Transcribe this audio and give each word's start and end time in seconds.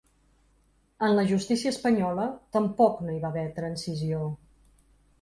En 1.07 1.13
la 1.19 1.25
justícia 1.33 1.75
espanyola 1.75 2.27
tampoc 2.59 3.07
no 3.07 3.15
hi 3.15 3.23
va 3.27 3.33
haver 3.33 3.49
transició. 3.63 4.27